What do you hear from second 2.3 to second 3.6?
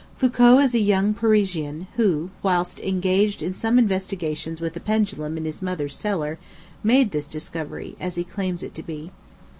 whilst engaged in